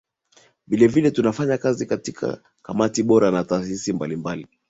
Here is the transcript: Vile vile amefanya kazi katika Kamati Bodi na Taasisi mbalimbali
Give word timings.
Vile 0.67 0.87
vile 0.87 1.13
amefanya 1.19 1.57
kazi 1.57 1.85
katika 1.85 2.41
Kamati 2.61 3.03
Bodi 3.03 3.31
na 3.31 3.43
Taasisi 3.43 3.93
mbalimbali 3.93 4.47